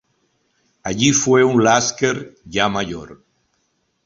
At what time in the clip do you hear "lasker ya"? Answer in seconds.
1.63-2.67